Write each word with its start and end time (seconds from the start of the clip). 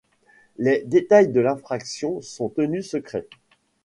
Les 0.57 0.81
détails 0.83 1.27
de 1.27 1.39
l'infraction 1.41 2.23
sont 2.23 2.49
tenus 2.49 2.89
secrets. 2.89 3.27